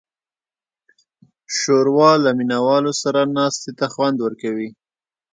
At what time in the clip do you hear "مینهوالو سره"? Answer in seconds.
2.37-3.19